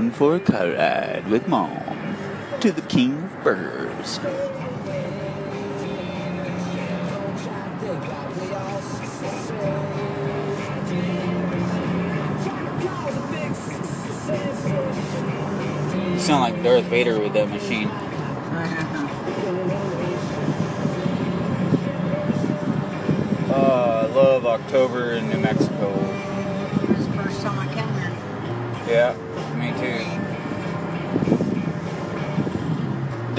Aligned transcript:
going 0.00 0.12
for 0.12 0.36
a 0.36 0.40
car 0.40 0.70
ride 0.70 1.28
with 1.28 1.46
mom 1.46 2.16
to 2.58 2.72
the 2.72 2.80
King 2.82 3.22
of 3.22 3.44
Burgers. 3.44 4.18
You 16.06 16.18
sound 16.18 16.40
like 16.40 16.62
Darth 16.62 16.84
Vader 16.84 17.20
with 17.20 17.34
that 17.34 17.50
machine. 17.50 17.90
Oh, 23.52 24.00
I 24.02 24.06
love 24.14 24.46
October 24.46 25.12
in 25.12 25.28
New 25.28 25.40
Mexico. 25.40 25.92
This 26.88 27.00
is 27.00 27.06
the 27.06 27.12
first 27.14 27.42
time 27.42 27.58
I 27.58 27.66
came 27.74 27.92
here. 27.94 28.12
Yeah, 28.88 29.14
me 29.56 29.70
too. 29.78 30.04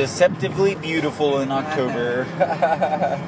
Deceptively 0.02 0.73
beautiful 0.73 1.41
in 1.41 1.52
October. 1.52 2.26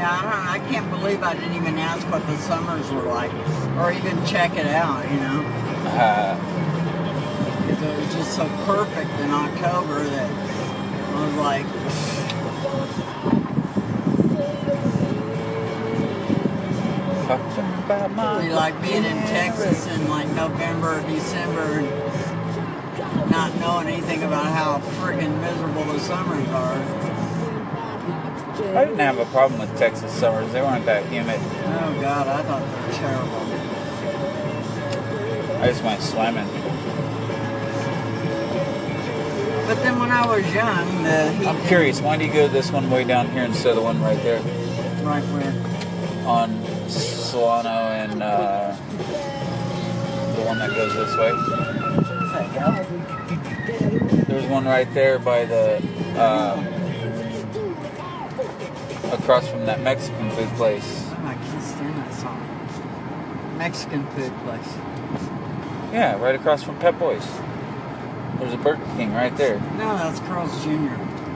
Yeah, 0.00 0.08
I, 0.08 0.54
I 0.54 0.58
can't 0.70 0.90
believe 0.90 1.22
I 1.22 1.34
didn't 1.34 1.56
even 1.56 1.76
ask 1.76 2.10
what 2.10 2.26
the 2.26 2.38
summers 2.38 2.90
were 2.90 3.02
like, 3.02 3.30
or 3.76 3.92
even 3.92 4.24
check 4.24 4.56
it 4.56 4.64
out. 4.64 5.04
You 5.10 5.20
know, 5.20 5.44
Uh, 5.92 6.36
because 7.66 7.82
it 7.86 7.98
was 7.98 8.14
just 8.14 8.34
so 8.34 8.48
perfect 8.64 9.10
in 9.20 9.30
October 9.30 10.04
that 10.04 10.30
I 11.10 11.26
was 11.26 11.34
like, 11.34 11.66
talking 17.26 17.84
about 17.84 18.10
my 18.12 18.42
you 18.42 18.52
like 18.54 18.80
being 18.80 19.04
in 19.04 19.18
Texas 19.28 19.86
in 19.86 20.08
like 20.08 20.28
November 20.32 20.98
or 20.98 21.02
December, 21.02 21.80
and 21.80 22.09
not 23.30 23.54
knowing 23.60 23.86
anything 23.86 24.24
about 24.24 24.46
how 24.46 24.78
friggin' 24.98 25.40
miserable 25.40 25.84
the 25.84 26.00
summers 26.00 26.48
are. 26.48 26.74
I 28.76 28.84
didn't 28.84 28.98
have 28.98 29.18
a 29.18 29.24
problem 29.26 29.60
with 29.60 29.76
Texas 29.78 30.12
summers. 30.12 30.52
They 30.52 30.60
weren't 30.60 30.84
that 30.86 31.06
humid. 31.06 31.40
Oh 31.40 31.98
God, 32.00 32.26
I 32.28 32.42
thought 32.42 32.60
they 32.60 32.86
were 32.86 32.92
terrible. 32.92 33.40
I 35.62 35.66
just 35.68 35.82
went 35.84 36.02
swimming. 36.02 36.46
But 39.66 39.82
then 39.82 39.98
when 40.00 40.10
I 40.10 40.26
was 40.26 40.44
young, 40.52 41.04
the 41.04 41.32
heat 41.32 41.46
I'm 41.46 41.66
curious, 41.68 42.00
why 42.00 42.16
do 42.16 42.24
you 42.24 42.32
go 42.32 42.48
this 42.48 42.72
one 42.72 42.90
way 42.90 43.04
down 43.04 43.28
here 43.30 43.44
instead 43.44 43.70
of 43.70 43.76
the 43.76 43.82
one 43.82 44.02
right 44.02 44.20
there 44.24 44.40
right 45.04 45.22
where 45.32 45.54
on 46.26 46.50
Solano 46.88 47.70
and 47.70 48.22
uh, 48.22 48.74
the 50.34 50.42
one 50.42 50.58
that 50.58 50.70
goes 50.70 50.92
this 50.92 51.16
way? 51.16 51.79
There's 52.60 54.46
one 54.46 54.66
right 54.66 54.92
there 54.92 55.18
by 55.18 55.46
the 55.46 55.78
um, 56.20 56.66
across 59.12 59.48
from 59.48 59.64
that 59.64 59.80
Mexican 59.80 60.30
food 60.32 60.48
place. 60.50 61.06
Oh, 61.08 61.22
I 61.24 61.34
can't 61.34 61.62
stand 61.62 61.96
that 61.96 62.14
song. 62.14 63.56
Mexican 63.56 64.06
food 64.08 64.32
place. 64.44 64.74
Yeah, 65.92 66.20
right 66.20 66.34
across 66.34 66.62
from 66.62 66.78
Pep 66.78 66.98
Boys. 66.98 67.26
There's 68.38 68.52
a 68.52 68.58
Burger 68.58 68.84
King 68.96 69.12
right 69.14 69.34
there. 69.36 69.58
No, 69.78 69.96
that's 69.96 70.20
Carl's 70.20 70.62
Jr. 70.62 70.70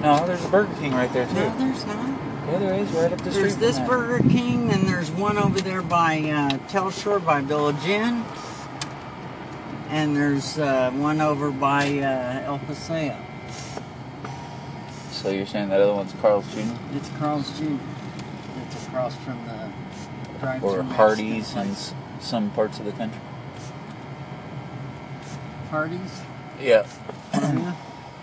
No, 0.02 0.26
there's 0.26 0.44
a 0.44 0.48
Burger 0.48 0.74
King 0.78 0.92
right 0.92 1.12
there 1.14 1.26
too. 1.26 1.34
No, 1.34 1.58
there's 1.58 1.86
not. 1.86 2.20
Yeah, 2.46 2.58
there 2.58 2.74
is 2.74 2.90
right 2.90 3.10
up 3.10 3.18
the 3.22 3.30
street. 3.30 3.42
There's 3.42 3.56
this. 3.56 3.78
Burger 3.78 4.22
King, 4.28 4.70
and 4.70 4.86
there's 4.86 5.10
one 5.10 5.38
over 5.38 5.58
there 5.60 5.80
by 5.80 6.18
uh, 6.18 6.58
Telshor 6.68 7.24
by 7.24 7.40
Village 7.40 7.82
Inn. 7.86 8.24
And 9.88 10.16
there's 10.16 10.58
uh, 10.58 10.90
one 10.92 11.20
over 11.20 11.50
by 11.50 11.98
uh, 11.98 12.42
El 12.46 12.58
Paseo. 12.60 13.16
So 15.10 15.30
you're 15.30 15.46
saying 15.46 15.68
that 15.70 15.80
other 15.80 15.94
one's 15.94 16.12
Carl's 16.20 16.46
Jr. 16.54 16.60
It's 16.94 17.08
Carl's 17.18 17.58
Jr. 17.58 17.74
It's 18.66 18.86
across 18.86 19.14
from 19.16 19.44
the 19.46 19.70
drive-thru 20.40 20.70
or 20.70 20.82
Hardee's 20.82 21.52
in 21.54 21.68
s- 21.70 21.94
some 22.20 22.50
parts 22.50 22.78
of 22.78 22.84
the 22.84 22.92
country? 22.92 23.20
Hardee's. 25.70 26.20
Yeah, 26.60 26.86
Yeah. 27.32 27.74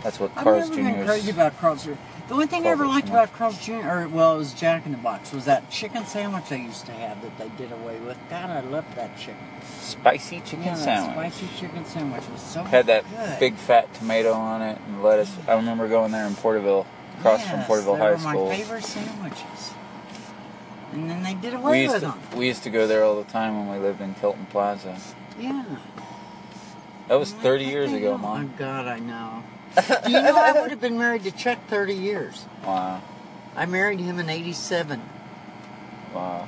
that's 0.04 0.20
what 0.20 0.32
I've 0.36 0.44
Carl's 0.44 0.70
never 0.70 0.82
Jr. 0.82 0.96
been 0.98 1.06
crazy 1.06 1.32
about 1.32 1.58
Carl's 1.60 1.84
Jr. 1.86 1.92
The 2.32 2.36
only 2.36 2.48
thing 2.48 2.66
I 2.66 2.70
ever 2.70 2.88
liked 2.88 3.10
about 3.10 3.34
Carl's 3.34 3.60
Jr. 3.60 3.74
or 3.86 4.08
well, 4.08 4.36
it 4.36 4.38
was 4.38 4.54
Jack 4.54 4.86
in 4.86 4.94
the 4.94 4.98
Box 4.98 5.34
was 5.34 5.44
that 5.44 5.70
chicken 5.70 6.06
sandwich 6.06 6.48
they 6.48 6.62
used 6.62 6.86
to 6.86 6.94
have 6.94 7.22
that 7.24 7.38
they 7.38 7.50
did 7.62 7.74
away 7.74 8.00
with. 8.00 8.18
God, 8.30 8.50
I 8.50 8.62
loved 8.62 8.96
that 8.96 9.18
chicken. 9.18 9.36
Spicy 9.82 10.40
chicken 10.40 10.64
yeah, 10.64 10.76
sandwich. 10.76 11.34
spicy 11.34 11.50
chicken 11.60 11.84
sandwich 11.84 12.24
was 12.32 12.42
so 12.42 12.64
Had 12.64 12.86
that 12.86 13.04
good. 13.10 13.38
big 13.38 13.56
fat 13.56 13.94
tomato 13.96 14.32
on 14.32 14.62
it 14.62 14.80
and 14.88 15.04
lettuce. 15.04 15.36
I 15.46 15.56
remember 15.56 15.90
going 15.90 16.14
there 16.14 16.26
in 16.26 16.36
Porterville, 16.36 16.88
across 17.20 17.42
from 17.46 17.60
Yes, 17.60 17.68
Porterville 17.68 17.96
they 17.96 18.00
High 18.00 18.12
were 18.12 18.18
School. 18.20 18.48
my 18.48 18.56
favorite 18.56 18.84
sandwiches. 18.86 19.74
And 20.94 21.10
then 21.10 21.24
they 21.24 21.34
did 21.34 21.54
away 21.54 21.86
with 21.86 21.96
to 21.96 22.00
them. 22.00 22.20
we 22.38 22.48
used 22.48 22.64
to 22.64 22.70
go 22.70 22.88
there 22.88 23.04
all 23.04 23.22
the 23.22 23.30
time 23.30 23.58
when 23.58 23.78
we 23.78 23.86
lived 23.86 24.00
in 24.00 24.14
Kilton 24.16 24.46
Plaza. 24.46 24.98
Yeah. 25.38 25.66
That 27.10 27.16
was 27.20 27.34
30 27.34 27.66
years 27.66 27.92
ago. 27.92 28.18
Mom. 28.18 28.40
Oh 28.40 28.44
my 28.44 28.58
God, 28.58 28.88
I 28.88 29.00
know. 29.00 29.44
Do 29.76 29.82
you 30.12 30.22
know 30.22 30.36
I 30.36 30.60
would 30.60 30.70
have 30.72 30.82
been 30.82 30.98
married 30.98 31.24
to 31.24 31.32
Chuck 31.32 31.60
30 31.68 31.94
years? 31.94 32.46
Wow, 32.66 33.02
I 33.56 33.66
married 33.66 34.00
him 34.00 34.20
in 34.20 34.30
87. 34.30 35.02
wow. 36.14 36.48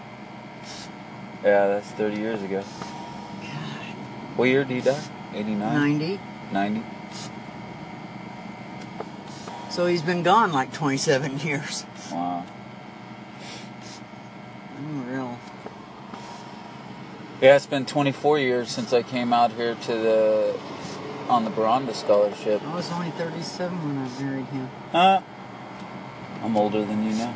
Yeah, 1.44 1.67
that's 1.67 1.88
30 1.91 2.17
years 2.17 2.41
ago. 2.41 2.63
God. 3.41 3.50
What 4.38 4.45
year 4.45 4.63
did 4.63 4.73
he 4.75 4.81
die? 4.81 5.03
89? 5.33 5.59
90. 6.00 6.19
90? 6.53 6.83
So 9.69 9.85
he's 9.88 10.01
been 10.01 10.23
gone 10.23 10.51
like 10.53 10.72
27 10.72 11.39
years. 11.39 11.85
Wow. 12.12 12.45
Unreal. 14.78 15.39
Yeah, 17.41 17.56
it's 17.56 17.66
been 17.66 17.85
24 17.85 18.39
years 18.39 18.69
since 18.69 18.94
I 18.94 19.01
came 19.03 19.33
out 19.33 19.51
here 19.51 19.75
to 19.75 19.94
the 19.94 20.59
on 21.29 21.45
the 21.45 21.51
Baranda 21.51 21.94
scholarship. 21.94 22.61
I 22.63 22.75
was 22.75 22.91
only 22.91 23.11
37 23.11 23.78
when 23.88 23.97
I 23.97 24.22
married 24.22 24.45
him. 24.47 24.69
Huh? 24.91 25.22
I'm 26.44 26.57
older 26.57 26.84
than 26.85 27.03
you 27.06 27.13
now. 27.16 27.34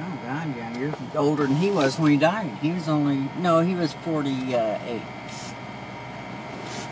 Oh 0.00 0.18
God, 0.24 0.56
yeah, 0.56 0.78
you're 0.78 0.94
older 1.16 1.46
than 1.46 1.56
he 1.56 1.70
was 1.70 1.98
when 1.98 2.12
he 2.12 2.16
died. 2.16 2.50
He 2.62 2.70
was 2.70 2.88
only 2.88 3.28
no, 3.40 3.60
he 3.60 3.74
was 3.74 3.92
48. 3.94 5.00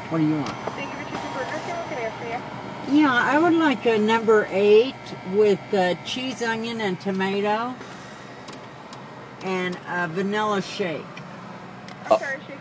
What 0.09 0.19
do 0.19 0.25
you 0.26 0.34
want? 0.36 0.48
Thank 0.48 0.91
you 0.92 1.04
for 1.04 1.10
choosing 1.10 1.32
Burger 1.32 1.60
King. 1.65 1.76
What 1.76 1.88
can 1.88 1.98
I 1.98 2.00
get 2.00 2.19
for 2.19 2.92
you? 2.92 2.98
Yeah, 3.00 3.12
I 3.12 3.38
would 3.38 3.53
like 3.54 3.86
a 3.86 3.98
number 3.98 4.47
eight 4.50 4.94
with 5.32 5.60
uh, 5.72 5.94
cheese, 6.04 6.42
onion, 6.42 6.81
and 6.81 7.00
tomato, 7.00 7.75
and 9.42 9.78
a 9.88 10.09
vanilla 10.09 10.60
shake. 10.62 11.03
I'm 12.06 12.12
Oh. 12.12 12.19
sorry, 12.19 12.38
shake 12.47 12.55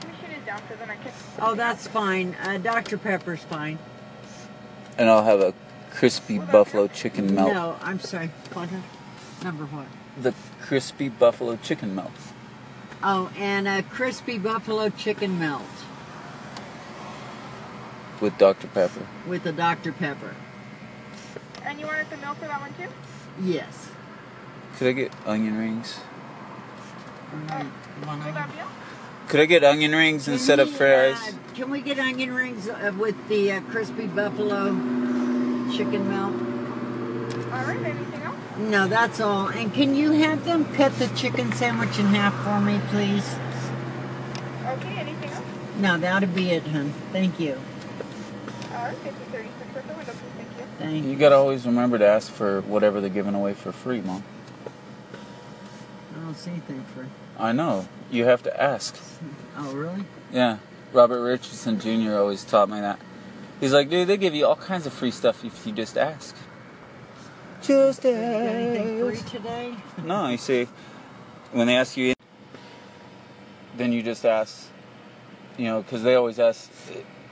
machine 0.56 0.72
is 0.72 0.80
then 0.80 0.90
I 0.90 0.96
can. 0.96 1.12
Oh, 1.40 1.56
that's 1.56 1.88
fine. 1.88 2.36
Uh, 2.44 2.58
Dr. 2.58 2.98
Pepper's 2.98 3.44
fine. 3.44 3.80
And 4.98 5.10
I'll 5.10 5.24
have 5.24 5.42
a 5.42 5.54
crispy 5.92 6.40
buffalo 6.40 6.88
chicken 6.88 7.34
melt. 7.36 7.54
No, 7.54 7.78
I'm 7.82 8.00
sorry. 8.00 8.28
What? 8.54 8.70
Number 9.44 9.66
what? 9.66 9.88
The 10.22 10.34
crispy 10.62 11.10
buffalo 11.10 11.58
chicken 11.58 11.96
melt. 11.96 12.12
Oh, 13.04 13.32
and 13.38 13.68
a 13.68 13.84
crispy 13.84 14.38
buffalo 14.38 14.90
chicken 14.90 15.38
melt 15.38 15.64
with 18.22 18.38
Dr. 18.38 18.68
Pepper. 18.68 19.06
with 19.28 19.46
a 19.46 19.52
Dr. 19.52 19.92
Pepper. 19.92 20.36
And 21.64 21.80
you 21.80 21.86
wanted 21.86 22.10
the 22.10 22.18
milk 22.18 22.38
for 22.38 22.46
that 22.46 22.62
one 22.62 22.74
too? 22.74 22.90
Yes. 23.42 23.90
Could 24.78 24.88
I 24.88 24.92
get 24.94 25.12
onion 25.26 25.58
rings? 25.58 25.94
One 28.04 28.20
Will 28.24 28.34
that 28.34 28.50
onion. 28.50 28.68
Be 29.26 29.32
all? 29.32 29.32
Could 29.32 29.40
I 29.42 29.46
get 29.46 29.64
onion 29.64 29.94
rings 29.96 30.28
instead 30.28 30.60
of 30.60 30.70
fries? 30.70 31.18
uh, 31.18 31.32
can 31.56 31.70
we 31.70 31.82
get 31.82 32.00
onion 32.00 32.34
rings 32.34 32.68
uh, 32.70 32.94
with 32.98 33.16
the 33.30 33.54
uh, 33.54 33.62
crispy 33.62 34.08
buffalo 34.08 34.68
chicken 35.76 36.08
melt? 36.10 36.34
All 37.54 37.64
right. 37.66 37.78
Anything 37.80 38.22
else? 38.24 38.36
No, 38.58 38.88
that's 38.88 39.20
all. 39.20 39.48
And 39.48 39.74
can 39.74 39.96
you 39.96 40.12
have 40.12 40.46
them 40.46 40.66
cut 40.76 40.94
the 41.00 41.08
chicken 41.10 41.52
sandwich 41.54 41.98
in 42.00 42.08
half 42.08 42.34
for 42.44 42.60
me, 42.62 42.80
please? 42.90 43.36
Okay. 44.66 44.98
Anything 45.00 45.30
else? 45.32 45.46
No, 45.80 45.98
that'll 45.98 46.30
be 46.30 46.52
it, 46.52 46.64
hun. 46.68 46.94
Thank 47.12 47.40
you. 47.40 47.54
All 48.74 48.86
right. 48.86 48.98
5036 48.98 49.76
window, 49.76 49.94
please. 50.04 50.16
Thank 50.38 50.50
you. 50.58 50.66
Thank 50.80 51.06
You 51.06 51.12
you. 51.12 51.18
gotta 51.18 51.36
always 51.36 51.66
remember 51.66 51.98
to 51.98 52.06
ask 52.08 52.32
for 52.32 52.62
whatever 52.62 53.02
they're 53.02 53.10
giving 53.10 53.36
away 53.36 53.54
for 53.54 53.72
free, 53.72 54.02
Mom. 54.02 54.24
I 56.16 56.20
don't 56.26 56.36
see 56.36 56.52
anything 56.52 56.84
for. 56.94 57.08
I 57.38 57.52
know. 57.52 57.88
You 58.12 58.26
have 58.26 58.44
to 58.44 58.62
ask. 58.62 58.96
Oh, 59.58 59.74
really? 59.74 60.06
Yeah. 60.32 60.58
Robert 60.94 61.22
Richardson 61.22 61.80
Jr. 61.80 62.16
always 62.16 62.44
taught 62.44 62.70
me 62.70 62.80
that. 62.80 63.00
He's 63.60 63.74
like, 63.74 63.90
dude, 63.90 64.08
they 64.08 64.18
give 64.18 64.34
you 64.34 64.46
all 64.46 64.56
kinds 64.56 64.86
of 64.86 64.94
free 64.94 65.12
stuff 65.12 65.44
if 65.44 65.66
you 65.66 65.74
just 65.74 65.98
ask. 65.98 66.36
Just 67.62 68.04
You 68.04 68.12
got 68.12 68.20
anything 68.20 69.00
free 69.00 69.18
ask. 69.18 69.32
today? 69.32 69.76
No, 70.04 70.30
you 70.30 70.38
see, 70.38 70.68
when 71.52 71.68
they 71.68 71.76
ask 71.76 71.98
you, 71.98 72.14
then 73.76 73.92
you 73.92 74.04
just 74.04 74.26
ask 74.26 74.68
you 75.58 75.66
know, 75.66 75.82
because 75.82 76.04
they 76.04 76.16
always 76.16 76.40
ask, 76.40 76.70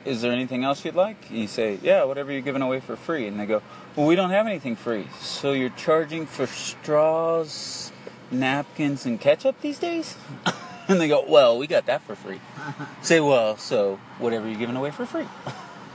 "Is 0.05 0.21
there 0.21 0.31
anything 0.31 0.63
else 0.63 0.85
you'd 0.85 0.95
like?" 0.95 1.17
And 1.29 1.39
you 1.39 1.47
say, 1.47 1.77
"Yeah, 1.81 2.03
whatever 2.03 2.31
you're 2.31 2.41
giving 2.41 2.61
away 2.61 2.79
for 2.79 2.95
free." 2.95 3.27
And 3.27 3.39
they 3.39 3.45
go, 3.45 3.61
"Well, 3.95 4.05
we 4.05 4.15
don't 4.15 4.29
have 4.29 4.47
anything 4.47 4.75
free. 4.75 5.07
So 5.19 5.51
you're 5.51 5.69
charging 5.71 6.25
for 6.25 6.47
straws, 6.47 7.91
napkins, 8.33 9.05
and 9.05 9.19
ketchup 9.19 9.61
these 9.61 9.79
days?" 9.79 10.17
and 10.87 10.99
they 10.99 11.07
go, 11.07 11.23
"Well, 11.27 11.57
we 11.57 11.67
got 11.67 11.85
that 11.85 12.01
for 12.01 12.15
free." 12.15 12.39
say, 13.01 13.19
"Well, 13.19 13.57
so 13.57 13.99
whatever 14.19 14.47
you're 14.47 14.59
giving 14.59 14.75
away 14.75 14.91
for 14.91 15.05
free." 15.05 15.27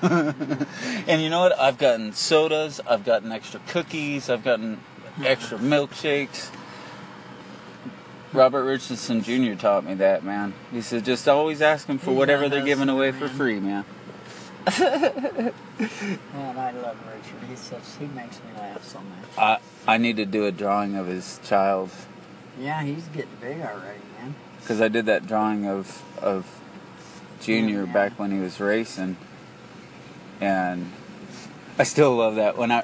and 0.02 1.20
you 1.20 1.28
know 1.28 1.40
what? 1.40 1.58
I've 1.58 1.76
gotten 1.76 2.12
sodas, 2.12 2.80
I've 2.88 3.04
gotten 3.04 3.32
extra 3.32 3.60
cookies, 3.66 4.30
I've 4.30 4.44
gotten 4.44 4.80
extra 5.24 5.58
milkshakes. 5.58 6.50
Robert 8.32 8.64
Richardson 8.64 9.22
Jr. 9.22 9.54
taught 9.54 9.84
me 9.84 9.94
that, 9.94 10.22
man. 10.22 10.54
He 10.70 10.82
said, 10.82 11.04
just 11.04 11.26
always 11.26 11.62
ask 11.62 11.86
them 11.86 11.98
for 11.98 12.12
whatever 12.12 12.48
they're 12.48 12.64
giving 12.64 12.88
away 12.88 13.10
for 13.10 13.26
free, 13.26 13.58
man. 13.58 13.84
Man, 14.66 15.52
I 16.36 16.72
love 16.72 16.96
Richard. 17.06 17.48
He's 17.48 17.58
such. 17.58 17.82
He 17.98 18.06
makes 18.06 18.36
me 18.36 18.50
laugh 18.58 18.84
so 18.84 18.98
much. 18.98 19.38
I 19.38 19.58
I 19.86 19.96
need 19.96 20.16
to 20.18 20.26
do 20.26 20.44
a 20.44 20.52
drawing 20.52 20.94
of 20.94 21.06
his 21.06 21.40
child 21.42 21.90
Yeah, 22.60 22.82
he's 22.82 23.06
getting 23.08 23.30
big 23.40 23.60
already, 23.60 24.00
man. 24.20 24.34
because 24.60 24.80
I 24.80 24.88
did 24.88 25.06
that 25.06 25.26
drawing 25.26 25.66
of 25.66 26.02
of 26.20 26.44
Junior 27.40 27.84
Yeah. 27.84 27.92
back 27.92 28.18
when 28.18 28.30
he 28.32 28.38
was 28.38 28.58
racing, 28.60 29.16
and 30.40 30.90
I 31.78 31.84
still 31.84 32.16
love 32.16 32.34
that. 32.36 32.56
When 32.58 32.72
I 32.72 32.82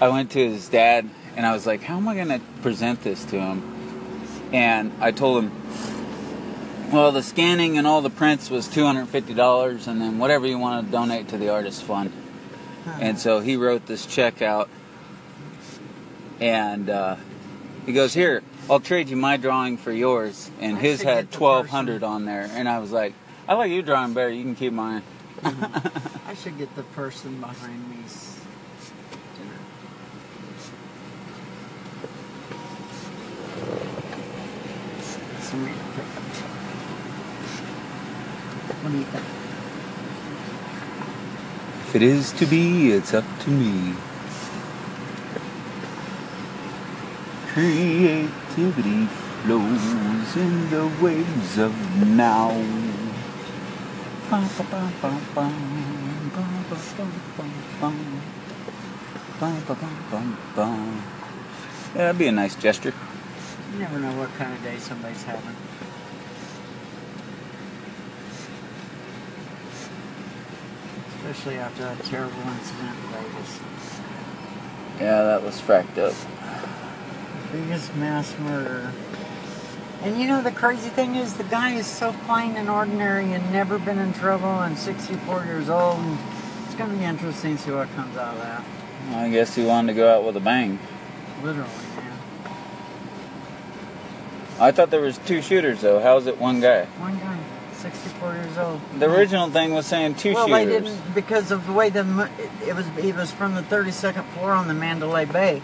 I 0.00 0.08
went 0.08 0.30
to 0.32 0.38
his 0.50 0.68
dad 0.68 1.08
and 1.36 1.46
I 1.46 1.52
was 1.52 1.66
like, 1.66 1.82
"How 1.84 1.96
am 1.96 2.06
I 2.08 2.14
gonna 2.14 2.40
present 2.62 3.02
this 3.02 3.24
to 3.26 3.40
him?" 3.40 3.62
And 4.52 4.92
I 5.00 5.10
told 5.10 5.44
him, 5.44 5.52
"Well, 6.92 7.10
the 7.10 7.22
scanning 7.22 7.78
and 7.78 7.86
all 7.86 8.02
the 8.02 8.10
prints 8.10 8.50
was 8.50 8.68
two 8.68 8.84
hundred 8.84 9.08
fifty 9.08 9.32
dollars, 9.34 9.86
and 9.88 10.00
then 10.00 10.18
whatever 10.18 10.46
you 10.46 10.58
want 10.58 10.84
to 10.86 10.92
donate 10.92 11.28
to 11.28 11.38
the 11.38 11.48
artist 11.48 11.82
fund." 11.82 12.12
And 13.00 13.18
so 13.18 13.40
he 13.40 13.56
wrote 13.56 13.86
this 13.86 14.04
check 14.04 14.42
out, 14.42 14.68
and 16.40 16.90
uh, 16.90 17.16
he 17.86 17.92
goes, 17.92 18.14
"Here, 18.14 18.42
I'll 18.68 18.80
trade 18.80 19.08
you 19.08 19.16
my 19.16 19.36
drawing 19.36 19.76
for 19.76 19.92
yours." 19.92 20.50
And 20.60 20.76
I 20.76 20.80
his 20.80 21.02
had 21.02 21.26
get 21.26 21.30
the 21.32 21.36
twelve 21.38 21.68
hundred 21.68 22.02
on 22.02 22.24
there, 22.24 22.48
and 22.52 22.68
I 22.68 22.78
was 22.78 22.92
like, 22.92 23.14
"I 23.48 23.54
like 23.54 23.70
your 23.70 23.82
drawing 23.82 24.14
better. 24.14 24.30
You 24.30 24.42
can 24.42 24.54
keep 24.54 24.72
mine." 24.72 25.02
Mm-hmm. 25.42 26.28
I 26.28 26.34
should 26.34 26.56
get 26.56 26.74
the 26.76 26.82
person 26.82 27.40
behind 27.40 27.90
me. 27.90 27.96
dinner. 29.36 29.58
Some 35.40 35.64
real. 35.64 35.74
What 38.82 38.90
do 38.90 38.98
you 38.98 39.04
think? 39.04 39.24
If 41.88 41.94
it 41.94 42.02
is 42.02 42.32
to 42.32 42.46
be, 42.46 42.90
it's 42.90 43.14
up 43.14 43.24
to 43.40 43.50
me. 43.50 43.94
Creativity 47.54 49.06
flows 49.06 50.36
in 50.36 50.70
the 50.70 50.90
waves 51.00 51.56
of 51.56 51.72
now. 52.04 52.50
That'd 61.94 62.18
be 62.18 62.26
a 62.26 62.32
nice 62.32 62.56
gesture. 62.56 62.92
You 63.72 63.78
never 63.78 64.00
know 64.00 64.18
what 64.18 64.34
kind 64.34 64.52
of 64.52 64.60
day 64.64 64.78
somebody's 64.78 65.22
having. 65.22 65.54
Especially 71.18 71.58
after 71.58 71.82
that 71.84 72.04
terrible 72.04 72.34
incident 72.34 72.96
in 72.98 73.10
Vegas. 73.12 73.60
Yeah, 74.98 75.22
that 75.22 75.44
was 75.44 75.60
fracked 75.60 75.98
up. 75.98 76.14
Biggest 77.54 77.94
mass 77.94 78.36
murder. 78.40 78.92
And 80.02 80.20
you 80.20 80.26
know 80.26 80.42
the 80.42 80.50
crazy 80.50 80.90
thing 80.90 81.14
is 81.14 81.34
the 81.34 81.44
guy 81.44 81.74
is 81.74 81.86
so 81.86 82.12
plain 82.26 82.56
and 82.56 82.68
ordinary 82.68 83.32
and 83.32 83.52
never 83.52 83.78
been 83.78 83.98
in 83.98 84.12
trouble 84.12 84.60
and 84.60 84.76
64 84.76 85.44
years 85.44 85.68
old 85.68 85.98
and 86.00 86.18
it's 86.66 86.74
going 86.74 86.90
to 86.90 86.96
be 86.96 87.04
interesting 87.04 87.56
to 87.56 87.62
see 87.62 87.70
what 87.70 87.88
comes 87.94 88.16
out 88.16 88.34
of 88.34 88.40
that. 88.40 88.64
I 89.12 89.30
guess 89.30 89.54
he 89.54 89.64
wanted 89.64 89.92
to 89.92 89.96
go 89.96 90.12
out 90.12 90.24
with 90.24 90.36
a 90.36 90.40
bang. 90.40 90.80
Literally, 91.44 91.68
man. 91.96 92.18
I 94.58 94.72
thought 94.72 94.90
there 94.90 95.00
was 95.00 95.18
two 95.18 95.40
shooters 95.40 95.80
though. 95.80 96.00
How's 96.00 96.26
it 96.26 96.38
one 96.38 96.60
guy? 96.60 96.86
One 96.86 97.16
guy, 97.18 97.38
64 97.74 98.34
years 98.34 98.58
old. 98.58 98.80
The 98.98 99.08
original 99.08 99.48
thing 99.50 99.72
was 99.72 99.86
saying 99.86 100.16
two 100.16 100.34
well, 100.34 100.48
shooters. 100.48 100.50
Well, 100.50 100.66
they 100.66 100.88
didn't 100.88 101.14
because 101.14 101.52
of 101.52 101.66
the 101.66 101.72
way 101.72 101.90
the 101.90 102.30
it, 102.38 102.68
it 102.68 102.74
was. 102.74 102.86
It 102.98 103.14
was 103.14 103.30
from 103.30 103.54
the 103.54 103.62
32nd 103.62 104.24
floor 104.32 104.52
on 104.52 104.66
the 104.66 104.74
Mandalay 104.74 105.26
Bay, 105.26 105.62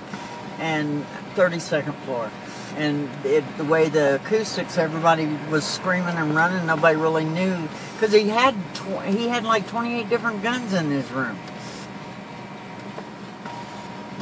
and 0.61 1.05
32nd 1.35 1.95
floor, 2.05 2.31
and 2.77 3.09
it, 3.25 3.45
the 3.57 3.65
way 3.65 3.89
the 3.89 4.17
acoustics, 4.17 4.79
everybody 4.79 5.27
was 5.51 5.65
screaming 5.65 6.17
and 6.17 6.35
running. 6.37 6.67
Nobody 6.67 6.97
really 6.97 7.25
knew 7.25 7.69
because 7.95 8.13
he 8.13 8.29
had 8.29 8.55
tw- 8.75 9.03
he 9.05 9.29
had 9.29 9.45
like 9.45 9.67
28 9.67 10.09
different 10.09 10.43
guns 10.43 10.73
in 10.73 10.91
his 10.91 11.11
room. 11.11 11.39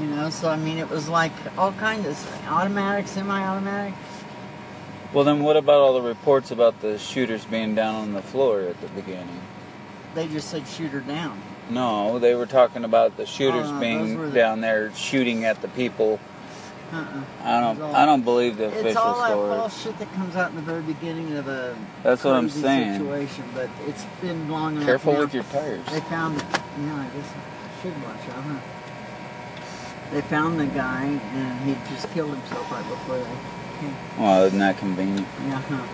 You 0.01 0.07
know, 0.07 0.31
so 0.31 0.49
I 0.49 0.57
mean, 0.57 0.79
it 0.79 0.89
was 0.89 1.09
like 1.09 1.33
all 1.59 1.73
kinds 1.73 2.07
of 2.07 2.49
automatic, 2.49 3.09
semi-automatic. 3.09 3.95
Well, 5.13 5.25
then 5.25 5.43
what 5.43 5.57
about 5.57 5.81
all 5.81 5.95
the 5.95 6.03
reports 6.03 6.51
about 6.51 6.81
the 6.81 6.99
shooters 6.99 7.45
being 7.45 7.75
down 7.75 7.95
on 7.95 8.13
the 8.13 8.23
floor 8.23 8.61
at 8.61 8.81
the 8.81 8.89
beginning? 8.89 9.41
They 10.15 10.29
just 10.29 10.51
said 10.51 10.69
shoot 10.69 10.91
her 10.91 11.01
down. 11.01 11.41
No, 11.71 12.19
they 12.19 12.35
were 12.35 12.47
talking 12.47 12.85
about 12.85 13.17
the 13.17 13.27
shooters 13.27 13.67
Oh, 13.69 13.75
no, 13.75 13.81
being 13.81 14.31
down 14.33 14.61
there 14.61 14.93
shooting 14.95 15.45
at 15.45 15.61
the 15.61 15.69
people. 15.69 16.19
Uh-uh. 16.91 17.21
I 17.45 17.61
don't. 17.61 17.83
All- 17.83 17.95
I 17.95 18.07
don't 18.07 18.23
believe 18.23 18.57
the 18.57 18.69
official 18.69 18.81
story. 18.81 18.91
It's 18.93 18.97
all 18.99 19.21
that 19.21 19.31
story. 19.33 19.59
false 19.59 19.83
shit 19.83 19.99
that 19.99 20.13
comes 20.15 20.37
out 20.37 20.49
in 20.51 20.57
the 20.57 20.63
very 20.63 20.81
beginning 20.81 21.37
of 21.37 21.47
a 21.47 21.77
That's 22.03 22.25
what 22.25 22.35
I'm 22.35 22.49
saying. 22.49 22.99
situation, 22.99 23.45
but 23.55 23.69
it's 23.87 24.05
been 24.23 24.49
long 24.49 24.77
enough. 24.77 24.87
Careful 24.87 25.13
now. 25.13 25.21
with 25.21 25.35
your 25.35 25.43
tires. 25.45 25.85
They 25.93 26.01
found, 26.01 26.37
yeah, 26.39 26.47
I 26.95 27.07
guess 27.15 27.31
I 27.31 27.83
should 27.83 28.03
watch 28.03 28.29
out, 28.35 28.43
huh? 28.43 28.59
They 30.13 30.23
found 30.23 30.59
the 30.59 30.65
guy, 30.67 31.05
and 31.05 31.61
he 31.69 31.77
just 31.95 32.11
killed 32.15 32.31
himself 32.31 32.73
right 32.73 32.89
before 32.89 33.19
they 33.19 33.25
came. 33.81 33.95
Well, 34.19 34.45
isn't 34.45 34.59
that 34.59 34.79
convenient? 34.79 35.27
Yeah, 35.47 35.61
huh? 35.61 35.85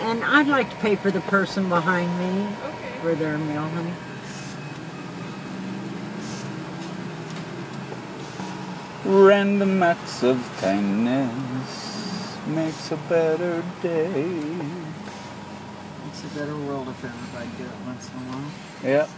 And 0.00 0.24
I'd 0.24 0.48
like 0.48 0.70
to 0.70 0.76
pay 0.76 0.96
for 0.96 1.10
the 1.10 1.20
person 1.20 1.68
behind 1.68 2.18
me 2.18 2.46
Okay. 2.46 2.98
for 3.02 3.14
their 3.14 3.36
meal, 3.36 3.60
honey. 3.68 3.92
Random 9.04 9.82
acts 9.82 10.22
of 10.22 10.38
kindness 10.60 12.38
makes 12.46 12.90
a 12.90 12.96
better 12.96 13.62
day. 13.82 14.24
It's 16.08 16.24
a 16.24 16.38
better 16.38 16.56
world 16.56 16.88
if 16.88 17.04
everybody 17.04 17.50
did 17.58 17.66
it 17.66 17.72
once 17.86 18.08
in 18.08 18.14
a 18.16 18.20
while. 18.20 18.50
Yep. 18.82 19.08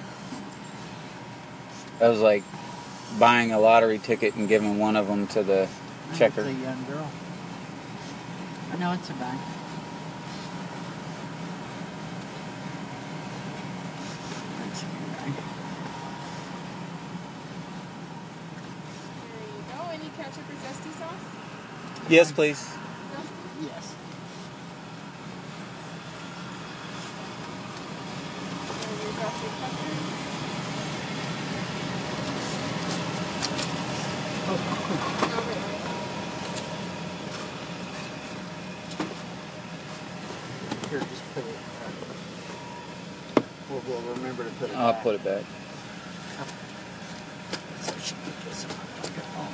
I 2.00 2.08
was 2.08 2.20
like 2.20 2.42
buying 3.18 3.52
a 3.52 3.60
lottery 3.60 3.98
ticket 3.98 4.34
and 4.34 4.48
giving 4.48 4.78
one 4.78 4.96
of 4.96 5.06
them 5.06 5.26
to 5.28 5.42
the 5.44 5.68
checker. 6.16 6.40
It's 6.40 6.50
a 6.50 6.52
young 6.52 6.84
girl. 6.86 7.08
I 8.72 8.76
know 8.78 8.92
it's 8.92 9.08
a 9.08 9.12
guy. 9.14 9.38
It's 14.68 14.82
a 14.82 14.84
guy. 14.84 15.30
There 19.22 19.46
you 19.46 19.62
go. 19.72 19.78
Any 19.92 20.10
ketchup 20.16 20.50
or 20.50 20.56
zesty 20.60 20.92
sauce? 20.98 21.26
Yes, 22.08 22.30
please. 22.30 22.64
Yes. 23.60 23.94
There 28.78 29.08
you 29.08 29.16
got 29.16 29.32
your 29.42 29.50
pepper. 29.60 30.16
Wait, 34.46 35.46
wait. 35.48 35.62
here, 40.90 41.00
just 41.00 41.34
put 41.34 41.44
it. 41.44 41.56
Uh, 43.36 43.42
we'll, 43.70 43.80
we'll 43.88 44.14
remember 44.14 44.44
to 44.44 44.50
put 44.50 44.70
it 44.70 44.76
I'll 44.76 44.92
back. 44.92 45.02
put 45.02 45.14
it 45.16 45.24
back. 45.24 45.42
So 47.82 47.92
she 48.02 48.14
can 48.14 48.32
get 48.44 48.54
some 48.54 48.70
motherfucker 48.70 49.38
on. 49.38 49.52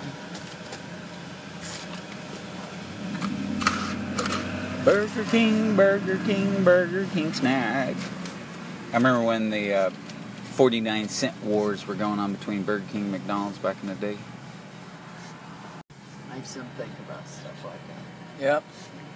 Burger 4.85 5.25
King, 5.25 5.77
Burger 5.77 6.19
King, 6.25 6.65
Burger 6.65 7.07
King 7.13 7.33
snack. 7.33 7.95
I 8.93 8.97
remember 8.97 9.25
when 9.25 9.51
the 9.51 9.73
uh, 9.73 9.91
49 10.55 11.09
cent 11.09 11.45
wars 11.45 11.87
were 11.87 11.95
going 11.95 12.19
on 12.19 12.33
between 12.35 12.63
Burger 12.63 12.85
King 12.91 13.03
and 13.03 13.13
McDonald's 13.13 13.59
back 13.59 13.77
in 13.83 13.89
the 13.89 13.95
day. 13.95 14.17
Makes 16.35 16.55
them 16.55 16.67
think 16.77 16.91
about 17.07 17.29
stuff 17.29 17.65
like 17.65 17.75
that. 17.89 18.43
Yep. 18.43 18.65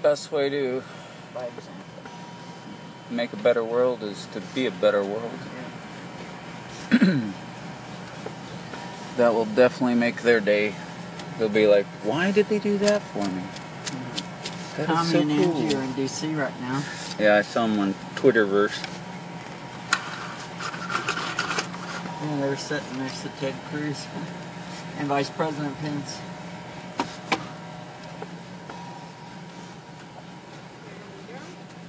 Best 0.02 0.30
way 0.30 0.48
to. 0.50 0.82
By 1.34 1.46
example. 1.46 1.84
make 3.10 3.32
a 3.32 3.36
better 3.36 3.64
world 3.64 4.02
is 4.02 4.26
to 4.34 4.40
be 4.54 4.66
a 4.66 4.70
better 4.70 5.02
world. 5.02 5.30
That 9.16 9.32
will 9.32 9.46
definitely 9.46 9.94
make 9.94 10.22
their 10.22 10.40
day. 10.40 10.74
They'll 11.38 11.48
be 11.48 11.66
like, 11.66 11.86
why 12.04 12.32
did 12.32 12.48
they 12.50 12.58
do 12.58 12.76
that 12.78 13.00
for 13.00 13.26
me? 13.26 13.42
That 14.76 14.82
is 14.82 14.86
Tommy 14.86 15.10
so 15.10 15.20
and 15.20 15.30
Angie 15.32 15.68
cool. 15.72 15.76
are 15.78 15.82
in 15.84 15.92
D.C. 15.94 16.34
right 16.34 16.60
now. 16.60 16.82
Yeah, 17.18 17.36
I 17.36 17.42
saw 17.42 17.66
them 17.66 17.78
on 17.78 17.94
Twitterverse. 18.14 18.76
Yeah, 22.22 22.36
they're 22.40 22.56
sitting 22.56 22.98
next 22.98 23.22
to 23.22 23.28
Ted 23.40 23.54
Cruz 23.70 24.06
and 24.98 25.08
Vice 25.08 25.30
President 25.30 25.78
Pence. 25.78 26.18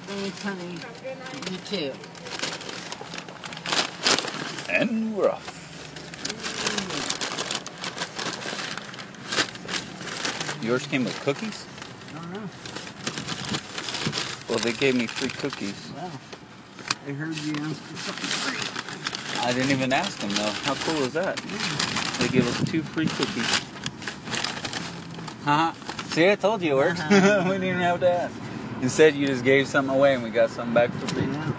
Thanks, 0.06 0.41
honey. 0.44 0.77
Have 0.77 0.98
a 0.98 1.03
good 1.03 1.17
night. 1.20 1.51
You 1.51 1.58
too. 1.67 1.94
And 4.72 5.15
we're 5.17 5.29
off. 5.29 5.46
Mm. 10.58 10.63
Yours 10.63 10.88
came 10.88 11.03
with 11.03 11.20
cookies? 11.22 11.65
Don't 12.18 12.34
know. 12.34 12.50
Well, 14.50 14.60
they 14.60 14.74
gave 14.74 14.96
me 14.96 15.08
free 15.08 15.30
cookies. 15.30 15.92
Well, 15.96 16.12
I 17.08 17.12
heard 17.12 17.38
you 17.38 17.54
ask 17.54 17.76
for 17.82 17.98
something 17.98 18.30
free. 18.30 19.44
I 19.48 19.54
didn't 19.54 19.72
even 19.72 19.94
ask 19.94 20.18
them 20.18 20.32
though. 20.32 20.50
How 20.50 20.74
cool 20.76 21.04
is 21.04 21.14
that? 21.14 21.38
They 22.20 22.28
gave 22.30 22.48
us 22.48 22.70
two 22.70 22.82
free 22.82 23.06
cookies. 23.06 23.46
Haha. 25.44 25.74
See, 26.10 26.30
I 26.30 26.36
told 26.36 26.62
you 26.62 26.72
it 26.72 26.76
works. 26.76 27.00
Uh-huh. 27.00 27.44
we 27.46 27.52
didn't 27.52 27.68
even 27.68 27.82
have 27.82 28.00
to 28.00 28.10
ask. 28.10 28.36
Instead, 28.82 29.16
you 29.16 29.28
just 29.28 29.44
gave 29.44 29.68
something 29.68 29.96
away 29.96 30.16
and 30.16 30.24
we 30.24 30.30
got 30.30 30.50
something 30.50 30.74
back 30.74 30.92
for 30.92 31.08
free. 31.08 31.24
Yeah. 31.24 31.52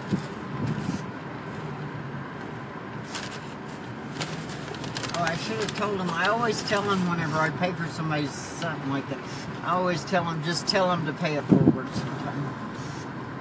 Oh, 5.15 5.23
I 5.23 5.35
should 5.35 5.57
have 5.57 5.67
told 5.79 5.97
him. 5.97 6.09
I 6.09 6.27
always 6.27 6.61
tell 6.63 6.81
them 6.81 7.09
whenever 7.09 7.37
I 7.37 7.51
pay 7.51 7.71
for 7.71 7.87
somebody 7.87 8.27
something 8.27 8.89
like 8.89 9.07
that. 9.09 9.17
I 9.63 9.71
always 9.75 10.03
tell 10.03 10.25
them, 10.25 10.43
just 10.43 10.67
tell 10.67 10.89
them 10.89 11.05
to 11.05 11.13
pay 11.13 11.35
it 11.35 11.43
forward 11.45 11.87
sometime. 11.95 12.43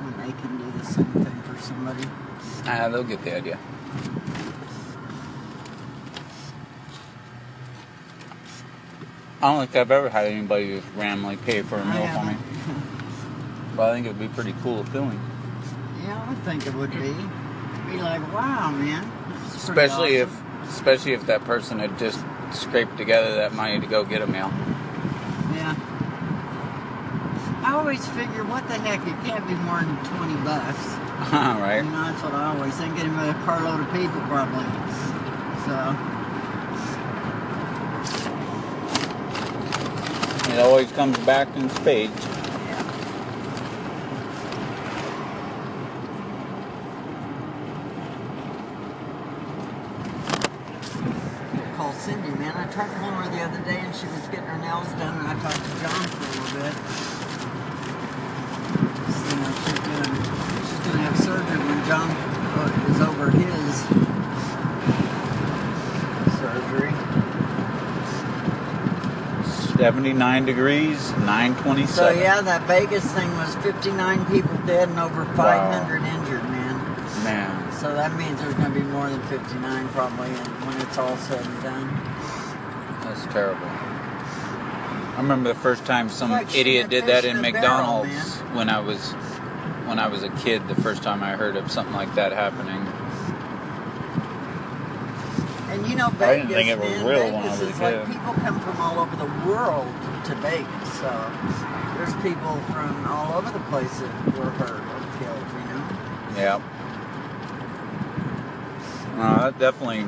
When 0.05 0.25
they 0.25 0.33
can 0.41 0.57
do 0.57 0.79
the 0.79 0.85
same 0.85 1.13
thing 1.25 1.43
for 1.43 1.61
somebody. 1.61 2.05
Ah, 2.65 2.89
they'll 2.89 3.03
get 3.03 3.25
the 3.25 3.35
idea. 3.35 3.59
I 9.43 9.53
don't 9.53 9.67
think 9.67 9.77
I've 9.77 9.91
ever 9.91 10.09
had 10.09 10.27
anybody 10.27 10.77
just 10.77 10.87
randomly 10.95 11.39
pay 11.39 11.63
for 11.63 11.77
a 11.77 11.85
meal 11.85 12.07
for 12.07 12.25
me. 12.25 12.37
But 13.75 13.91
I 13.91 13.95
think 13.95 14.07
it 14.07 14.11
would 14.11 14.21
be 14.21 14.29
pretty 14.29 14.55
cool 14.63 14.85
feeling. 14.85 15.21
Yeah, 16.05 16.25
I 16.29 16.35
think 16.45 16.69
it 16.69 16.75
would 16.75 16.93
be. 16.93 17.15
Be 17.91 18.01
like, 18.01 18.23
wow, 18.33 18.71
man. 18.71 19.11
Especially 19.55 20.21
awesome. 20.21 20.37
if 20.37 20.48
especially 20.69 21.13
if 21.13 21.27
that 21.27 21.45
person 21.45 21.79
had 21.79 21.99
just 21.99 22.23
scraped 22.53 22.97
together 22.97 23.35
that 23.37 23.53
money 23.53 23.81
to 23.81 23.87
go 23.87 24.05
get 24.05 24.23
a 24.23 24.27
meal. 24.27 24.51
Yeah. 25.55 25.75
I 27.65 27.75
always 27.75 28.07
figure, 28.09 28.45
what 28.45 28.67
the 28.69 28.75
heck, 28.75 29.01
it 29.07 29.27
can't 29.27 29.47
be 29.47 29.55
more 29.55 29.81
than 29.81 29.97
20 30.17 30.35
bucks. 30.45 30.87
right? 31.33 31.83
You 31.85 31.91
know, 31.91 32.05
that's 32.05 32.23
what 32.23 32.33
I 32.33 32.55
always 32.55 32.75
think. 32.75 32.97
Getting 32.97 33.13
a 33.15 33.35
carload 33.45 33.81
of 33.81 33.93
people, 33.93 34.21
probably. 34.29 34.65
So, 35.67 35.97
It 40.53 40.61
always 40.61 40.91
comes 40.93 41.17
back 41.19 41.55
in 41.57 41.69
spades. 41.71 42.13
yeah. 42.25 42.83
Call 51.77 51.93
Cindy, 52.79 52.87
man. 52.87 52.87
I 52.87 52.87
tried 52.87 53.01
calling 53.01 53.15
her 53.17 53.31
the 53.31 53.43
other 53.43 53.65
day, 53.65 53.81
and 53.81 53.95
she 53.95 54.07
was 54.07 54.29
getting 54.29 54.47
her 54.47 54.59
nails 54.59 54.89
done, 54.95 55.19
and 55.19 55.27
I 55.27 55.35
talked 55.43 55.57
to 55.57 55.71
John 55.83 56.09
for 56.09 56.25
a 56.25 56.31
little 56.39 56.61
bit. 56.63 56.75
So, 59.15 59.27
you 59.29 59.41
know, 59.43 59.53
she's 59.67 59.81
doing, 59.83 60.15
she's 60.63 60.83
gonna 60.87 61.03
have 61.03 61.17
surgery 61.19 61.59
when 61.59 61.81
John 61.87 62.11
uh, 62.11 62.91
is 62.91 63.01
over 63.01 63.31
his 63.31 63.75
surgery. 66.39 66.95
79 69.79 70.45
degrees, 70.45 71.11
927. 71.19 71.89
So 71.89 72.11
yeah, 72.11 72.41
that 72.41 72.67
Vegas 72.67 73.05
thing 73.13 73.31
was 73.37 73.55
59 73.57 74.27
people 74.27 74.57
dead 74.67 74.89
and 74.89 74.99
over 74.99 75.25
500 75.37 76.03
injured, 76.03 76.43
man. 76.51 76.69
Man, 77.25 77.73
So 77.73 77.95
that 77.95 78.15
means 78.17 78.41
there's 78.41 78.55
going 78.55 78.73
to 78.73 78.79
be 78.81 78.85
more 78.87 79.09
than 79.11 79.21
59 79.23 79.89
probably 79.89 80.31
when 80.31 80.81
it's 80.81 80.99
all 80.99 81.17
said 81.17 81.45
and 81.45 81.63
done. 81.63 81.89
That's 83.09 83.33
terrible. 83.33 83.67
I 83.67 85.21
remember 85.21 85.53
the 85.53 85.59
first 85.59 85.85
time 85.85 86.09
some 86.09 86.31
Like 86.31 86.55
idiot 86.55 86.91
did 86.91 87.07
that 87.07 87.25
in 87.25 87.39
in 87.39 87.45
a 87.45 87.53
barrel, 87.53 88.05
McDonald's 88.05 88.37
when 88.55 88.69
I 88.69 88.81
was 88.81 89.13
when 89.89 89.99
I 89.99 90.07
was 90.07 90.23
a 90.23 90.29
kid. 90.31 90.69
The 90.69 90.77
first 90.77 91.03
time 91.03 91.23
I 91.23 91.33
heard 91.33 91.57
of 91.57 91.71
something 91.73 91.95
like 91.95 92.15
that 92.15 92.33
happening. 92.33 92.87
And 95.71 95.87
you 95.89 95.97
know, 95.97 96.07
I 96.07 96.11
Vegas, 96.11 96.49
didn't 96.49 96.55
think 96.55 96.69
it 96.69 96.79
was 96.79 96.91
man, 96.91 97.07
real 97.07 97.25
when 97.33 97.35
I 97.35 97.43
Vegas 97.43 97.61
was 97.61 97.69
a 97.69 97.73
is 97.73 97.81
like 97.81 98.07
people 98.07 98.35
come 98.35 98.61
from 98.61 98.81
all 98.81 98.99
over 99.01 99.17
the 99.17 99.49
world 99.49 99.87
to 100.27 100.35
Vegas. 100.37 100.93
So 101.01 101.33
there's 101.97 102.15
people 102.23 102.57
from 102.71 103.07
all 103.07 103.39
over 103.39 103.51
the 103.51 103.65
place 103.67 103.99
that 104.01 104.39
were 104.39 104.51
hurt 104.51 104.81
or 104.81 105.19
killed, 105.19 105.47
you 105.53 105.65
know? 105.75 105.83
Yeah. 106.37 106.61
Uh, 109.19 109.51
that 109.51 109.59
definitely. 109.59 110.07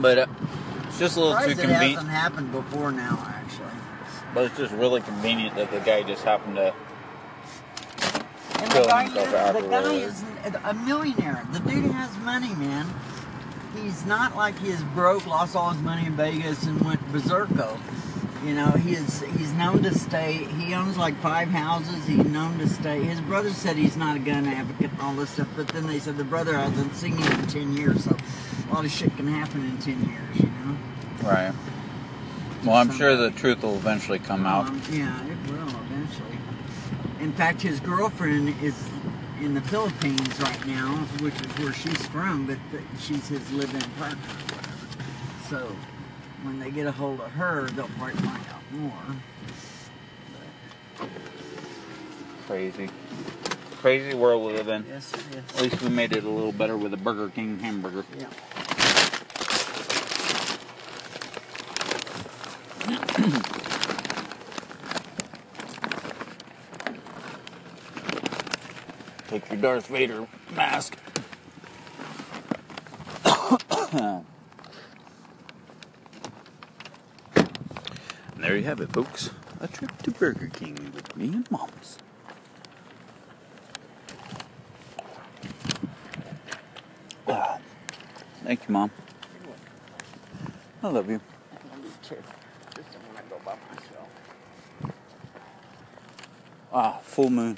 But 0.00 0.18
uh, 0.18 0.26
it's 0.86 0.98
just 0.98 1.16
a 1.16 1.20
little 1.20 1.34
too 1.34 1.50
Surprised 1.50 1.58
it 1.58 1.62
convenient. 1.62 1.94
hasn't 1.94 2.10
happened 2.10 2.52
before 2.52 2.92
now, 2.92 3.18
actually. 3.26 3.66
But 4.34 4.44
it's 4.44 4.56
just 4.56 4.72
really 4.74 5.00
convenient 5.00 5.56
that 5.56 5.70
the 5.70 5.80
guy 5.80 6.02
just 6.02 6.24
happened 6.24 6.56
to. 6.56 6.74
And 8.60 8.72
the 8.72 8.84
guy, 8.84 9.04
is, 9.06 9.12
the 9.14 9.68
guy 9.68 9.92
is 9.94 10.24
a 10.64 10.74
millionaire. 10.74 11.46
The 11.52 11.60
dude 11.60 11.90
has 11.92 12.16
money, 12.18 12.54
man. 12.54 12.86
He's 13.76 14.04
not 14.06 14.36
like 14.36 14.58
he 14.58 14.68
is 14.68 14.82
broke, 14.94 15.26
lost 15.26 15.54
all 15.54 15.70
his 15.70 15.82
money 15.82 16.06
in 16.06 16.14
Vegas, 16.14 16.64
and 16.64 16.80
went 16.82 17.00
berserko. 17.12 17.78
You 18.44 18.54
know, 18.54 18.70
he 18.70 18.94
is 18.94 19.22
he's 19.36 19.52
known 19.54 19.82
to 19.82 19.92
stay. 19.96 20.44
He 20.58 20.72
owns 20.74 20.96
like 20.96 21.16
five 21.20 21.48
houses. 21.48 22.06
He's 22.06 22.24
known 22.24 22.58
to 22.58 22.68
stay. 22.68 23.02
His 23.02 23.20
brother 23.20 23.50
said 23.50 23.76
he's 23.76 23.96
not 23.96 24.16
a 24.16 24.20
gun 24.20 24.46
advocate 24.46 24.92
and 24.92 25.00
all 25.00 25.14
this 25.14 25.30
stuff, 25.30 25.48
but 25.56 25.68
then 25.68 25.86
they 25.86 25.98
said 25.98 26.16
the 26.16 26.24
brother 26.24 26.54
hasn't 26.54 26.94
seen 26.94 27.16
him 27.16 27.40
in 27.40 27.46
ten 27.46 27.76
years, 27.76 28.04
so 28.04 28.16
a 28.68 28.74
lot 28.74 28.84
of 28.84 28.90
shit 28.90 29.14
can 29.16 29.26
happen 29.26 29.64
in 29.64 29.78
ten 29.78 30.00
years. 30.08 30.40
You 30.40 30.46
know. 30.46 30.76
Right. 31.22 31.52
Well, 32.64 32.76
I'm 32.76 32.90
sure 32.90 33.16
the 33.16 33.30
truth 33.30 33.62
will 33.62 33.76
eventually 33.76 34.18
come 34.18 34.44
out. 34.44 34.66
Um, 34.66 34.82
yeah, 34.90 35.24
it 35.26 35.50
will 35.50 35.68
eventually. 35.68 36.38
In 37.20 37.32
fact, 37.32 37.62
his 37.62 37.80
girlfriend 37.80 38.54
is 38.62 38.88
in 39.40 39.54
the 39.54 39.60
Philippines 39.62 40.40
right 40.40 40.66
now, 40.66 40.96
which 41.20 41.34
is 41.34 41.46
where 41.58 41.72
she's 41.72 42.06
from, 42.06 42.46
but 42.46 42.58
she's 43.00 43.28
his 43.28 43.50
live-in 43.52 43.80
partner. 43.92 44.18
So 45.48 45.74
when 46.42 46.58
they 46.58 46.70
get 46.70 46.86
a 46.86 46.92
hold 46.92 47.20
of 47.20 47.30
her, 47.32 47.68
they'll 47.70 47.88
probably 47.96 48.14
find 48.14 48.44
out 48.48 48.72
more. 48.72 49.16
Crazy. 52.46 52.90
Crazy 53.76 54.14
world 54.14 54.44
we 54.44 54.54
live 54.54 54.68
in. 54.68 54.84
Yes, 54.88 55.12
At 55.54 55.62
least 55.62 55.80
we 55.82 55.88
made 55.90 56.12
it 56.12 56.24
a 56.24 56.28
little 56.28 56.52
better 56.52 56.76
with 56.76 56.92
a 56.92 56.96
Burger 56.96 57.28
King 57.28 57.58
hamburger. 57.60 58.04
Yeah. 58.18 58.26
Take 69.28 69.50
your 69.50 69.58
Darth 69.60 69.88
Vader 69.88 70.26
mask. 70.54 70.96
and 73.24 74.24
there 78.38 78.56
you 78.56 78.64
have 78.64 78.80
it, 78.80 78.90
folks. 78.92 79.30
A 79.60 79.68
trip 79.68 79.96
to 80.02 80.10
Burger 80.12 80.48
King 80.52 80.92
with 80.94 81.14
me 81.16 81.28
and 81.28 81.50
Moms. 81.50 81.98
Ah, 87.26 87.58
Thank 88.44 88.66
you, 88.66 88.72
Mom. 88.72 88.90
I 90.82 90.88
love 90.88 91.10
you. 91.10 91.20
Just 92.02 92.10
don't 92.10 93.04
want 93.12 93.16
to 93.18 93.22
go 93.28 93.40
by 93.44 93.56
myself. 93.70 94.08
Ah, 96.70 96.98
full 97.02 97.30
moon. 97.30 97.56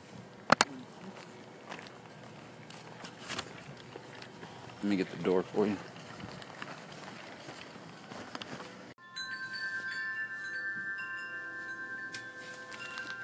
Let 4.77 4.85
me 4.85 4.95
get 4.97 5.11
the 5.11 5.23
door 5.23 5.43
for 5.43 5.67
you. 5.67 5.77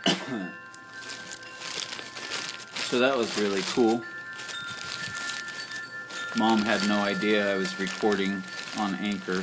So 2.86 3.00
that 3.00 3.16
was 3.16 3.36
really 3.36 3.62
cool. 3.62 4.00
Mom 6.36 6.62
had 6.62 6.86
no 6.88 7.00
idea 7.00 7.52
I 7.52 7.56
was 7.56 7.80
recording 7.80 8.44
on 8.78 8.94
Anchor. 8.96 9.42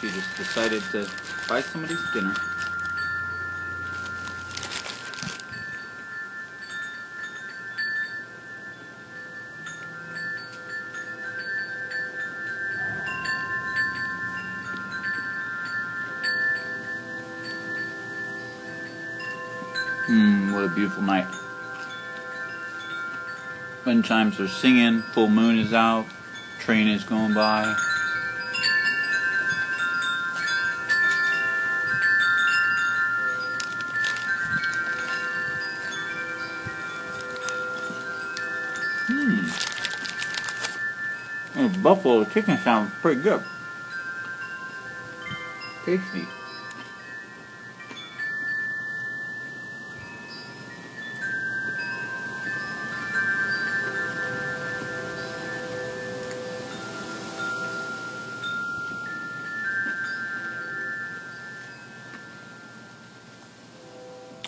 She 0.00 0.08
just 0.10 0.36
decided 0.36 0.82
to 0.92 1.10
buy 1.48 1.60
somebody's 1.60 2.00
dinner. 2.12 2.34
Hmm, 20.06 20.52
what 20.52 20.64
a 20.64 20.68
beautiful 20.68 21.02
night. 21.02 21.26
Wind 23.84 24.04
chimes 24.04 24.40
are 24.40 24.48
singing, 24.48 25.02
full 25.12 25.28
moon 25.28 25.58
is 25.58 25.72
out, 25.72 26.06
train 26.58 26.88
is 26.88 27.04
going 27.04 27.34
by. 27.34 27.74
Buffalo 41.84 42.24
chicken 42.24 42.56
sounds 42.56 42.90
pretty 43.02 43.20
good. 43.20 43.42
Tasty. 45.84 46.26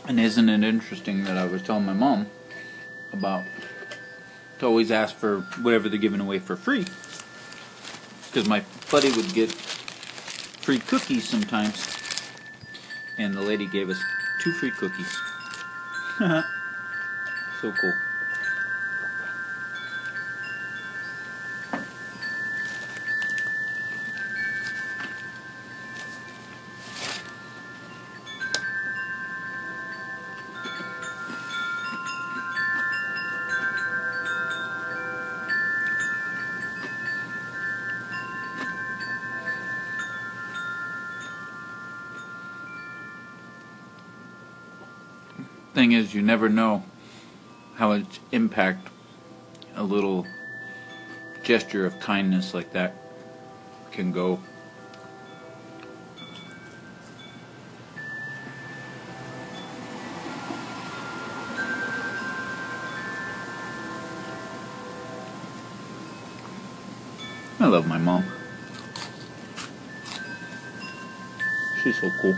And 0.09 0.19
isn't 0.19 0.49
it 0.49 0.65
interesting 0.65 1.25
that 1.25 1.37
I 1.37 1.45
was 1.45 1.61
telling 1.61 1.85
my 1.85 1.93
mom 1.93 2.29
about 3.13 3.45
to 4.61 4.67
always 4.67 4.91
ask 4.91 5.15
for 5.15 5.41
whatever 5.61 5.91
they're 5.91 5.99
giving 5.99 6.21
away 6.21 6.39
for 6.39 6.57
free? 6.57 6.87
Because 8.27 8.49
my 8.49 8.63
buddy 8.91 9.11
would 9.13 9.33
get 9.33 9.53
free 9.53 10.79
cookies 10.79 11.29
sometimes, 11.29 11.87
and 13.19 13.35
the 13.35 13.41
lady 13.41 13.67
gave 13.67 13.89
us 13.89 14.03
two 14.41 14.53
free 14.53 14.71
cookies. 14.73 15.17
so 17.61 17.73
cool. 17.73 17.95
Thing 45.77 45.93
is, 45.93 46.15
you 46.15 46.23
never 46.23 46.49
know 46.49 46.83
how 47.75 47.89
much 47.89 48.19
impact 48.33 48.89
a 49.75 49.83
little 49.83 50.27
gesture 51.43 51.85
of 51.85 52.01
kindness 52.01 52.55
like 52.55 52.73
that 52.73 52.95
can 53.93 54.11
go. 54.11 54.41
I 67.61 67.67
love 67.67 67.87
my 67.87 67.99
mom. 67.99 68.25
She's 71.83 72.01
so 72.01 72.11
cool. 72.23 72.35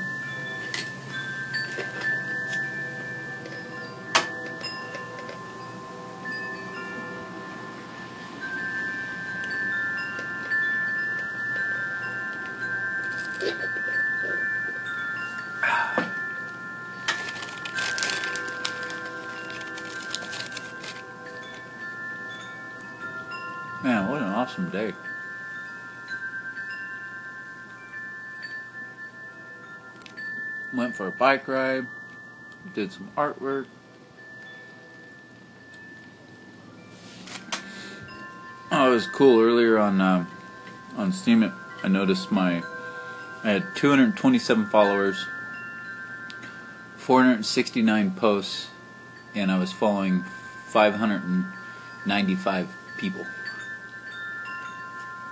Awesome 24.59 24.71
day. 24.71 24.93
Went 30.75 30.95
for 30.95 31.07
a 31.07 31.11
bike 31.11 31.49
ride, 31.49 31.87
did 32.75 32.93
some 32.93 33.11
artwork. 33.17 33.67
Oh, 38.71 38.91
it 38.91 38.95
was 38.95 39.07
cool. 39.07 39.41
Earlier 39.41 39.79
on 39.79 39.99
uh, 40.01 40.27
on 40.97 41.13
Steam, 41.13 41.43
it, 41.43 41.53
I 41.83 41.89
noticed 41.89 42.31
my 42.31 42.63
I 43.43 43.51
had 43.51 43.65
227 43.77 44.67
followers, 44.67 45.27
469 46.99 48.11
posts, 48.11 48.69
and 49.35 49.51
I 49.51 49.59
was 49.59 49.73
following 49.73 50.23
595 50.67 52.69
people. 52.99 53.25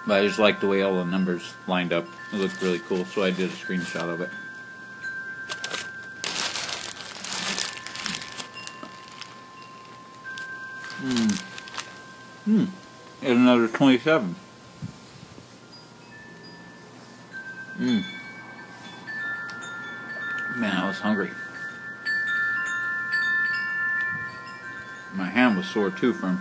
But 0.06 0.20
I 0.20 0.26
just 0.26 0.38
liked 0.38 0.60
the 0.60 0.68
way 0.68 0.82
all 0.82 0.98
the 0.98 1.04
numbers 1.04 1.54
lined 1.66 1.92
up. 1.92 2.06
It 2.32 2.36
looked 2.36 2.62
really 2.62 2.78
cool, 2.78 3.04
so 3.04 3.24
I 3.24 3.30
did 3.30 3.50
a 3.50 3.52
screenshot 3.52 4.08
of 4.08 4.20
it. 4.20 4.30
Hmm. 10.98 11.28
Hmm. 12.44 12.64
And 13.22 13.38
another 13.38 13.66
27. 13.66 14.36
Hmm. 17.76 18.00
Man, 20.56 20.76
I 20.76 20.86
was 20.86 21.00
hungry. 21.00 21.30
My 25.14 25.28
hand 25.28 25.56
was 25.56 25.66
sore 25.66 25.90
too 25.90 26.12
from 26.12 26.40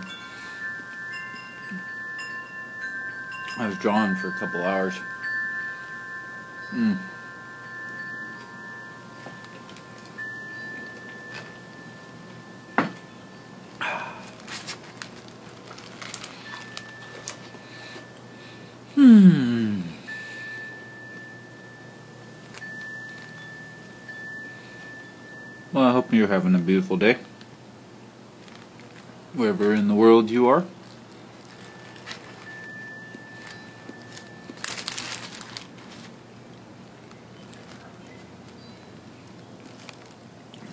I 3.58 3.66
was 3.66 3.78
drawing 3.78 4.14
for 4.16 4.28
a 4.28 4.32
couple 4.32 4.64
hours. 4.64 4.94
Mm. 6.74 6.98
Hmm. 18.94 19.80
Well, 25.72 25.84
I 25.84 25.92
hope 25.92 26.12
you're 26.12 26.28
having 26.28 26.54
a 26.54 26.58
beautiful 26.58 26.98
day. 26.98 27.16
Wherever 29.32 29.72
in 29.72 29.88
the 29.88 29.94
world 29.94 30.30
you 30.30 30.46
are. 30.46 30.64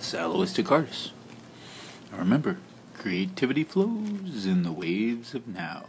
Saloistic 0.04 0.70
artists. 0.70 1.12
Now 2.12 2.18
remember, 2.18 2.58
creativity 2.92 3.64
flows 3.64 4.44
in 4.44 4.62
the 4.62 4.70
waves 4.70 5.34
of 5.34 5.48
now. 5.48 5.86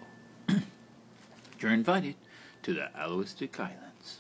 You're 1.60 1.74
invited 1.74 2.16
to 2.64 2.74
the 2.74 2.88
Aloistic 2.98 3.60
Islands. 3.60 4.20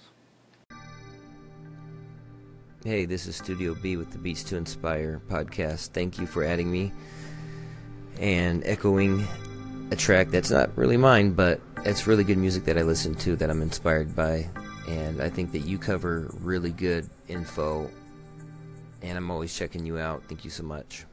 Hey, 2.83 3.05
this 3.05 3.25
is 3.25 3.37
Studio 3.37 3.73
B 3.73 3.95
with 3.95 4.11
the 4.11 4.17
Beats 4.17 4.43
to 4.43 4.57
Inspire 4.57 5.21
podcast. 5.29 5.91
Thank 5.91 6.19
you 6.19 6.27
for 6.27 6.43
adding 6.43 6.69
me 6.69 6.91
and 8.19 8.65
echoing 8.65 9.25
a 9.91 9.95
track 9.95 10.27
that's 10.27 10.51
not 10.51 10.77
really 10.77 10.97
mine, 10.97 11.31
but 11.31 11.61
it's 11.85 12.05
really 12.05 12.25
good 12.25 12.37
music 12.37 12.65
that 12.65 12.77
I 12.77 12.81
listen 12.81 13.15
to 13.15 13.37
that 13.37 13.49
I'm 13.49 13.61
inspired 13.61 14.13
by. 14.13 14.49
And 14.89 15.21
I 15.21 15.29
think 15.29 15.53
that 15.53 15.59
you 15.59 15.77
cover 15.77 16.29
really 16.41 16.71
good 16.71 17.09
info 17.29 17.89
and 19.05 19.17
I'm 19.17 19.29
always 19.29 19.55
checking 19.55 19.85
you 19.85 19.99
out. 19.99 20.23
Thank 20.27 20.43
you 20.43 20.51
so 20.51 20.63
much. 20.63 21.05